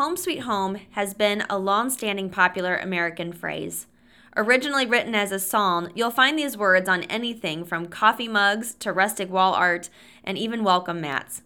[0.00, 3.86] Home Sweet Home has been a long standing popular American phrase.
[4.34, 8.94] Originally written as a song, you'll find these words on anything from coffee mugs to
[8.94, 9.90] rustic wall art
[10.24, 11.42] and even welcome mats.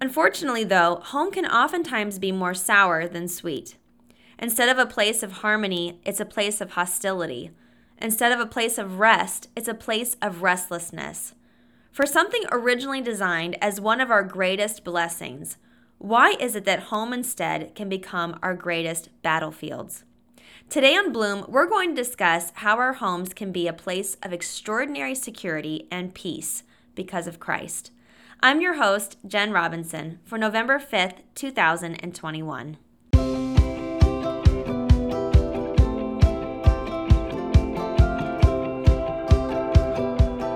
[0.00, 3.76] Unfortunately, though, home can oftentimes be more sour than sweet.
[4.40, 7.52] Instead of a place of harmony, it's a place of hostility.
[7.98, 11.36] Instead of a place of rest, it's a place of restlessness.
[11.92, 15.58] For something originally designed as one of our greatest blessings,
[15.98, 20.04] why is it that home instead can become our greatest battlefields?
[20.68, 24.32] Today on Bloom, we're going to discuss how our homes can be a place of
[24.32, 26.62] extraordinary security and peace
[26.94, 27.90] because of Christ.
[28.40, 32.76] I'm your host, Jen Robinson, for November 5th, 2021.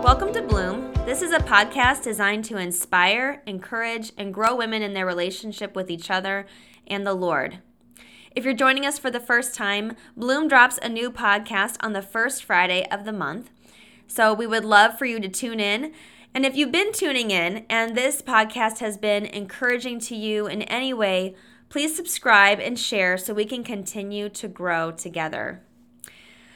[0.03, 0.68] Welcome to Bloom.
[1.09, 5.91] This is a podcast designed to inspire, encourage, and grow women in their relationship with
[5.91, 6.45] each other
[6.87, 7.61] and the Lord.
[8.37, 12.03] If you're joining us for the first time, Bloom drops a new podcast on the
[12.03, 13.49] first Friday of the month.
[14.07, 15.95] So we would love for you to tune in.
[16.35, 20.61] And if you've been tuning in and this podcast has been encouraging to you in
[20.65, 21.35] any way,
[21.71, 25.63] please subscribe and share so we can continue to grow together.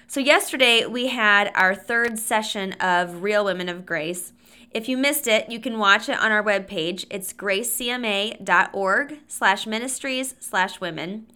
[0.07, 4.35] So, yesterday we had our third session of Real Women of Grace.
[4.75, 7.05] If you missed it, you can watch it on our webpage.
[7.11, 11.27] It's gracecma.org slash ministries slash women.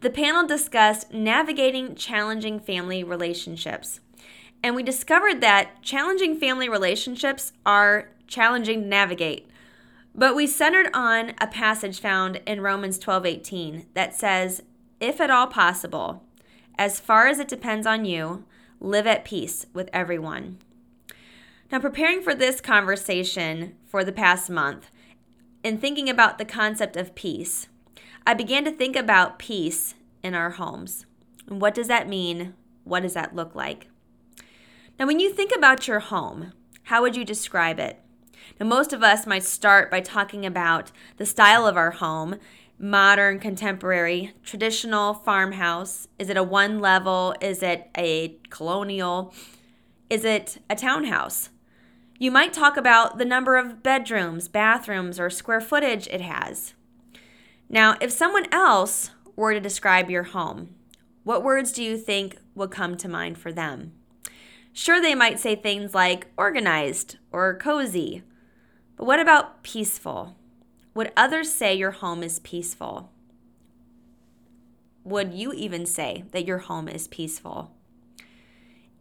[0.00, 4.00] The panel discussed navigating challenging family relationships.
[4.64, 9.48] And we discovered that challenging family relationships are challenging to navigate.
[10.12, 14.62] But we centered on a passage found in Romans 12:18 that says,
[14.98, 16.24] "If at all possible,
[16.76, 18.44] as far as it depends on you,
[18.80, 20.58] live at peace with everyone."
[21.72, 24.90] Now, preparing for this conversation for the past month
[25.64, 27.66] and thinking about the concept of peace,
[28.26, 31.06] I began to think about peace in our homes.
[31.48, 32.52] And what does that mean?
[32.84, 33.88] What does that look like?
[34.98, 36.52] Now, when you think about your home,
[36.84, 37.98] how would you describe it?
[38.60, 42.36] Now, most of us might start by talking about the style of our home
[42.78, 46.06] modern, contemporary, traditional farmhouse.
[46.18, 47.34] Is it a one level?
[47.40, 49.32] Is it a colonial?
[50.10, 51.48] Is it a townhouse?
[52.22, 56.72] You might talk about the number of bedrooms, bathrooms, or square footage it has.
[57.68, 60.76] Now, if someone else were to describe your home,
[61.24, 63.94] what words do you think would come to mind for them?
[64.72, 68.22] Sure, they might say things like organized or cozy,
[68.94, 70.36] but what about peaceful?
[70.94, 73.10] Would others say your home is peaceful?
[75.02, 77.72] Would you even say that your home is peaceful?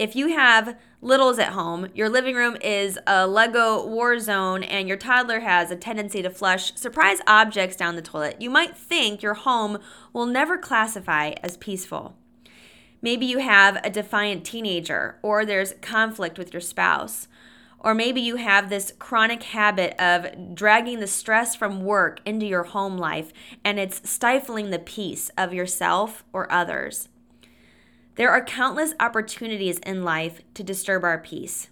[0.02, 4.88] If you have littles at home, your living room is a Lego war zone, and
[4.88, 9.22] your toddler has a tendency to flush surprise objects down the toilet, you might think
[9.22, 9.78] your home
[10.12, 12.16] will never classify as peaceful.
[13.00, 17.28] Maybe you have a defiant teenager, or there's conflict with your spouse.
[17.78, 22.64] Or maybe you have this chronic habit of dragging the stress from work into your
[22.64, 23.32] home life
[23.64, 27.08] and it's stifling the peace of yourself or others.
[28.22, 31.70] There are countless opportunities in life to disturb our peace.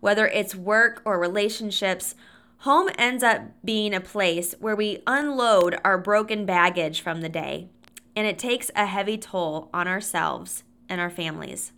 [0.00, 2.14] Whether it's work or relationships,
[2.58, 7.70] home ends up being a place where we unload our broken baggage from the day,
[8.14, 11.72] and it takes a heavy toll on ourselves and our families.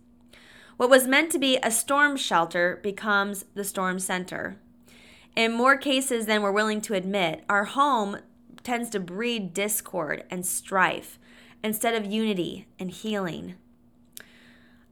[0.75, 4.57] What was meant to be a storm shelter becomes the storm center.
[5.33, 8.17] In more cases than we're willing to admit, our home
[8.63, 11.17] tends to breed discord and strife
[11.63, 13.55] instead of unity and healing.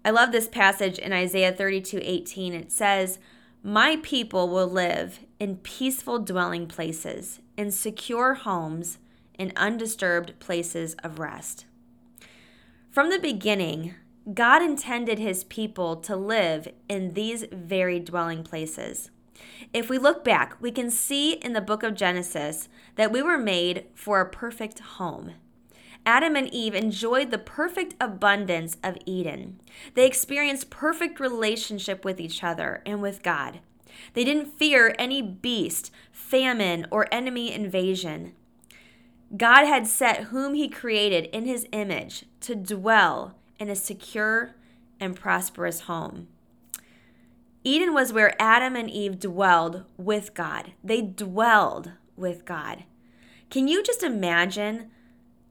[0.07, 2.53] I love this passage in Isaiah 32 18.
[2.53, 3.19] It says,
[3.61, 8.99] My people will live in peaceful dwelling places, in secure homes,
[9.37, 11.65] in undisturbed places of rest.
[12.89, 13.95] From the beginning,
[14.33, 19.11] God intended his people to live in these very dwelling places.
[19.73, 23.37] If we look back, we can see in the book of Genesis that we were
[23.37, 25.33] made for a perfect home.
[26.07, 29.59] Adam and Eve enjoyed the perfect abundance of Eden.
[29.93, 33.59] They experienced perfect relationship with each other and with God.
[34.13, 38.31] They didn't fear any beast, famine, or enemy invasion.
[39.35, 44.55] God had set whom he created in his image to dwell in a secure
[45.01, 46.29] and prosperous home.
[47.65, 50.71] Eden was where Adam and Eve dwelled with God.
[50.81, 52.85] They dwelled with God.
[53.49, 54.89] Can you just imagine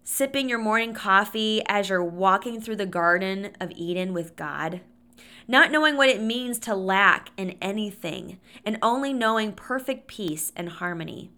[0.09, 4.81] sipping your morning coffee as you're walking through the Garden of Eden with God?
[5.49, 10.69] Not knowing what it means to lack in anything and only knowing perfect peace and
[10.69, 11.33] harmony.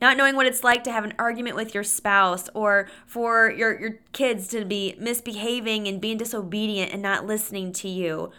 [0.00, 3.78] not knowing what it's like to have an argument with your spouse or for your,
[3.80, 8.30] your kids to be misbehaving and being disobedient and not listening to you,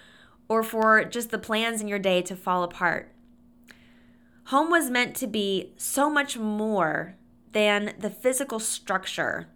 [0.47, 3.11] or for just the plans in your day to fall apart.
[4.45, 7.15] Home was meant to be so much more
[7.55, 9.47] than the physical structure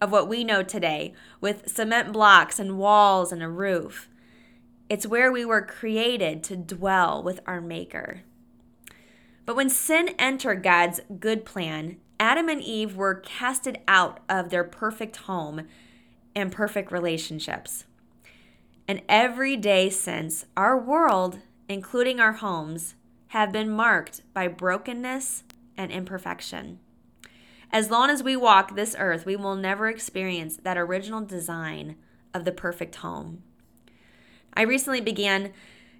[0.00, 4.08] of what we know today with cement blocks and walls and a roof.
[4.88, 8.22] It's where we were created to dwell with our Maker.
[9.46, 14.64] But when sin entered God's good plan, Adam and Eve were casted out of their
[14.64, 15.68] perfect home
[16.34, 17.84] and perfect relationships.
[18.88, 21.38] And every day since, our world,
[21.68, 22.96] including our homes,
[23.28, 25.44] have been marked by brokenness
[25.76, 26.80] and imperfection.
[27.72, 31.96] As long as we walk this earth, we will never experience that original design
[32.34, 33.42] of the perfect home.
[34.54, 35.52] I recently began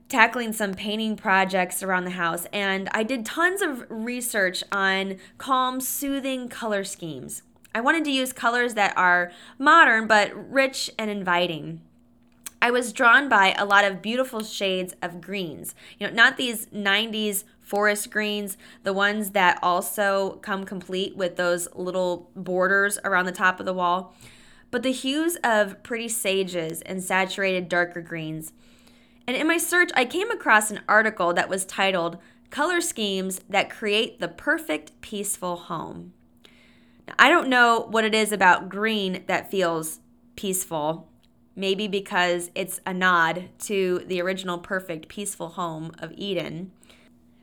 [0.08, 5.80] tackling some painting projects around the house, and I did tons of research on calm,
[5.80, 7.42] soothing color schemes.
[7.72, 11.82] I wanted to use colors that are modern but rich and inviting.
[12.60, 15.74] I was drawn by a lot of beautiful shades of greens.
[15.98, 21.68] You know, not these 90s forest greens, the ones that also come complete with those
[21.72, 24.12] little borders around the top of the wall,
[24.72, 28.52] but the hues of pretty sages and saturated darker greens.
[29.24, 32.18] And in my search, I came across an article that was titled
[32.50, 36.12] Color Schemes That Create the Perfect Peaceful Home.
[37.06, 40.00] Now, I don't know what it is about green that feels
[40.34, 41.06] peaceful.
[41.54, 46.72] Maybe because it's a nod to the original perfect peaceful home of Eden.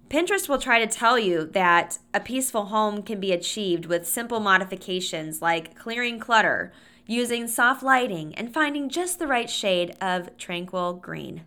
[0.09, 4.39] Pinterest will try to tell you that a peaceful home can be achieved with simple
[4.39, 6.71] modifications like clearing clutter,
[7.05, 11.43] using soft lighting, and finding just the right shade of tranquil green.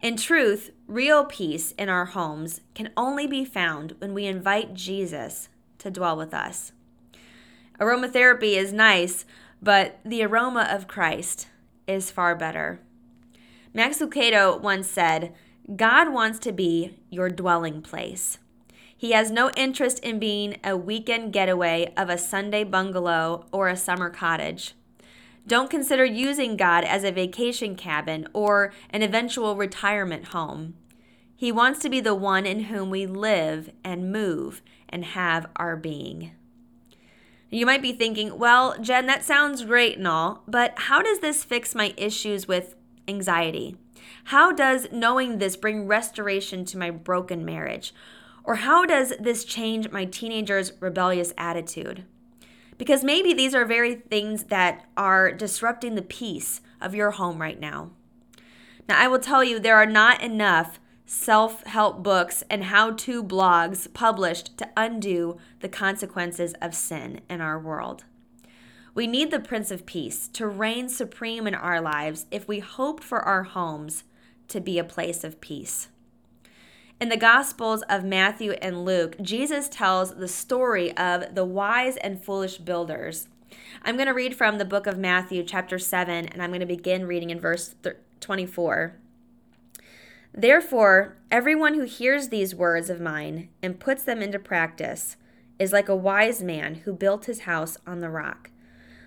[0.00, 5.48] In truth, real peace in our homes can only be found when we invite Jesus
[5.78, 6.72] to dwell with us.
[7.80, 9.24] Aromatherapy is nice,
[9.60, 11.48] but the aroma of Christ
[11.88, 12.80] is far better.
[13.72, 15.34] Max Lucado once said,
[15.74, 18.36] God wants to be your dwelling place.
[18.94, 23.76] He has no interest in being a weekend getaway of a Sunday bungalow or a
[23.76, 24.74] summer cottage.
[25.46, 30.74] Don't consider using God as a vacation cabin or an eventual retirement home.
[31.34, 35.76] He wants to be the one in whom we live and move and have our
[35.76, 36.32] being.
[37.50, 41.42] You might be thinking, well, Jen, that sounds great and all, but how does this
[41.42, 42.74] fix my issues with
[43.08, 43.76] anxiety?
[44.24, 47.94] How does knowing this bring restoration to my broken marriage?
[48.44, 52.04] Or how does this change my teenager's rebellious attitude?
[52.76, 57.58] Because maybe these are very things that are disrupting the peace of your home right
[57.58, 57.90] now.
[58.88, 63.22] Now, I will tell you, there are not enough self help books and how to
[63.22, 68.04] blogs published to undo the consequences of sin in our world.
[68.94, 73.02] We need the Prince of Peace to reign supreme in our lives if we hope
[73.02, 74.04] for our homes
[74.46, 75.88] to be a place of peace.
[77.00, 82.22] In the Gospels of Matthew and Luke, Jesus tells the story of the wise and
[82.22, 83.26] foolish builders.
[83.82, 86.66] I'm going to read from the book of Matthew, chapter 7, and I'm going to
[86.66, 87.74] begin reading in verse
[88.20, 88.94] 24.
[90.32, 95.16] Therefore, everyone who hears these words of mine and puts them into practice
[95.58, 98.50] is like a wise man who built his house on the rock.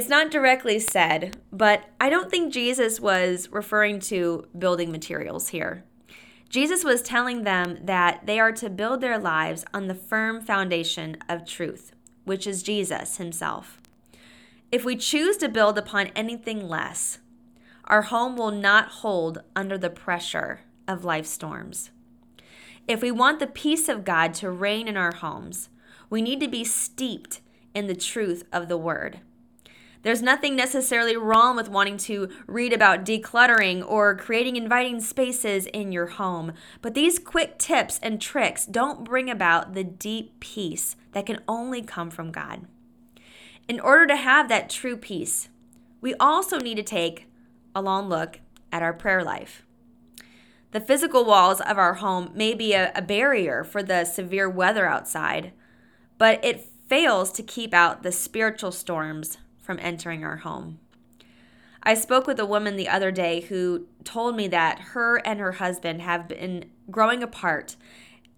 [0.00, 5.84] It's not directly said, but I don't think Jesus was referring to building materials here.
[6.48, 11.18] Jesus was telling them that they are to build their lives on the firm foundation
[11.28, 11.92] of truth,
[12.24, 13.78] which is Jesus himself.
[14.72, 17.18] If we choose to build upon anything less,
[17.84, 21.90] our home will not hold under the pressure of life storms.
[22.88, 25.68] If we want the peace of God to reign in our homes,
[26.08, 27.42] we need to be steeped
[27.74, 29.20] in the truth of the word.
[30.02, 35.92] There's nothing necessarily wrong with wanting to read about decluttering or creating inviting spaces in
[35.92, 41.26] your home, but these quick tips and tricks don't bring about the deep peace that
[41.26, 42.66] can only come from God.
[43.68, 45.50] In order to have that true peace,
[46.00, 47.26] we also need to take
[47.74, 48.40] a long look
[48.72, 49.64] at our prayer life.
[50.72, 54.86] The physical walls of our home may be a, a barrier for the severe weather
[54.86, 55.52] outside,
[56.16, 59.36] but it fails to keep out the spiritual storms
[59.70, 60.80] from entering our home.
[61.80, 65.52] I spoke with a woman the other day who told me that her and her
[65.52, 67.76] husband have been growing apart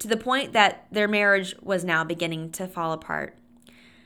[0.00, 3.34] to the point that their marriage was now beginning to fall apart.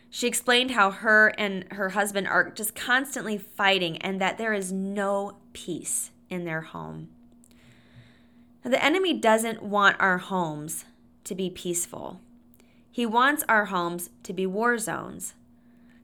[0.09, 4.71] She explained how her and her husband are just constantly fighting and that there is
[4.71, 7.09] no peace in their home.
[8.65, 10.85] Now, the enemy doesn't want our homes
[11.25, 12.21] to be peaceful,
[12.89, 15.35] he wants our homes to be war zones.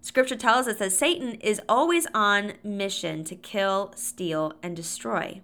[0.03, 5.41] Scripture tells us that Satan is always on mission to kill, steal, and destroy.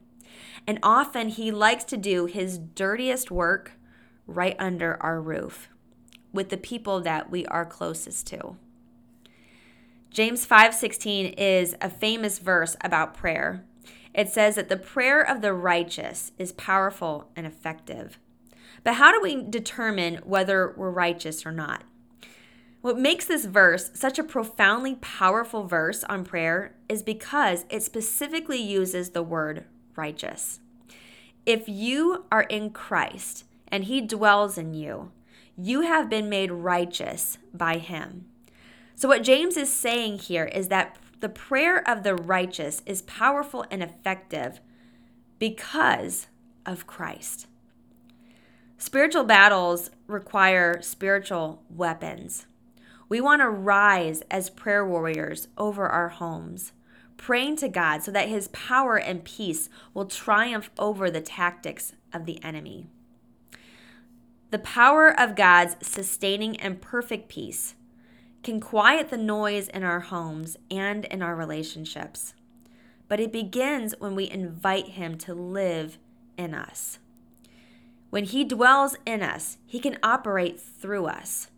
[0.66, 3.72] And often he likes to do his dirtiest work
[4.26, 5.68] right under our roof
[6.32, 8.56] with the people that we are closest to.
[10.10, 13.64] James 5:16 is a famous verse about prayer.
[14.12, 18.18] It says that the prayer of the righteous is powerful and effective.
[18.82, 21.84] But how do we determine whether we're righteous or not?
[22.88, 28.62] What makes this verse such a profoundly powerful verse on prayer is because it specifically
[28.62, 30.60] uses the word righteous.
[31.44, 35.12] If you are in Christ and he dwells in you,
[35.54, 38.24] you have been made righteous by him.
[38.94, 43.66] So, what James is saying here is that the prayer of the righteous is powerful
[43.70, 44.62] and effective
[45.38, 46.28] because
[46.64, 47.48] of Christ.
[48.78, 52.46] Spiritual battles require spiritual weapons.
[53.08, 56.72] We want to rise as prayer warriors over our homes,
[57.16, 62.26] praying to God so that his power and peace will triumph over the tactics of
[62.26, 62.86] the enemy.
[64.50, 67.74] The power of God's sustaining and perfect peace
[68.42, 72.34] can quiet the noise in our homes and in our relationships.
[73.08, 75.98] But it begins when we invite Him to live
[76.36, 76.98] in us.
[78.10, 81.48] When He dwells in us, He can operate through us.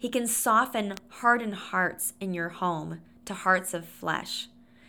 [0.00, 4.48] He can soften hardened hearts in your home to hearts of flesh.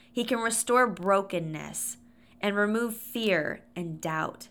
[0.10, 1.98] He can restore brokenness
[2.40, 4.48] and remove fear and doubt.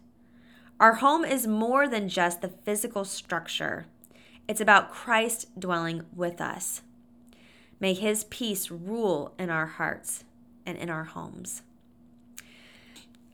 [0.78, 3.86] Our home is more than just the physical structure,
[4.46, 6.82] it's about Christ dwelling with us.
[7.80, 10.24] May his peace rule in our hearts
[10.66, 11.62] and in our homes.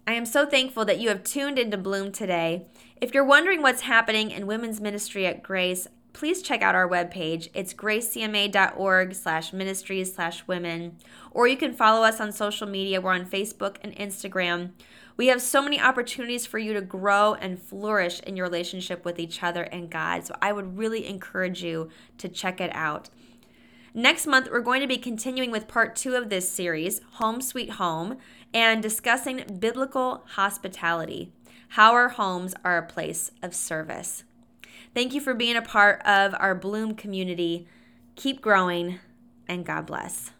[0.06, 2.66] I am so thankful that you have tuned into Bloom today.
[3.00, 7.50] If you're wondering what's happening in women's ministry at Grace, please check out our webpage.
[7.52, 10.96] It's gracecma.org slash ministries slash women.
[11.30, 13.02] Or you can follow us on social media.
[13.02, 14.70] We're on Facebook and Instagram.
[15.18, 19.18] We have so many opportunities for you to grow and flourish in your relationship with
[19.18, 20.24] each other and God.
[20.24, 23.10] So I would really encourage you to check it out.
[23.92, 27.72] Next month, we're going to be continuing with part two of this series, Home Sweet
[27.72, 28.16] Home,
[28.54, 31.34] and discussing biblical hospitality,
[31.68, 34.24] how our homes are a place of service.
[34.96, 37.68] Thank you for being a part of our Bloom community.
[38.14, 38.98] Keep growing,
[39.46, 40.30] and God bless.